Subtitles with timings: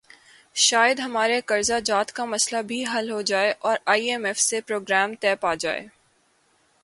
[0.55, 4.61] شاید ہمارے قرضہ جات کا مسئلہ بھی حل ہو جائے اور آئی ایم ایف سے
[4.61, 5.87] پروگرام طے پا جائے۔